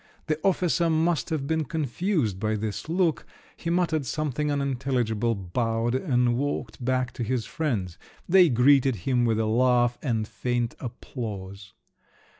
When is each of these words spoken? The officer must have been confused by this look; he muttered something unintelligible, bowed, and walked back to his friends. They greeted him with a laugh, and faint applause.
The 0.25 0.39
officer 0.43 0.89
must 0.89 1.29
have 1.29 1.45
been 1.45 1.63
confused 1.63 2.39
by 2.39 2.55
this 2.55 2.89
look; 2.89 3.23
he 3.55 3.69
muttered 3.69 4.07
something 4.07 4.49
unintelligible, 4.51 5.35
bowed, 5.35 5.93
and 5.93 6.35
walked 6.37 6.83
back 6.83 7.11
to 7.11 7.23
his 7.23 7.45
friends. 7.45 7.99
They 8.27 8.49
greeted 8.49 8.95
him 9.05 9.25
with 9.25 9.39
a 9.39 9.45
laugh, 9.45 9.99
and 10.01 10.27
faint 10.27 10.73
applause. 10.79 11.73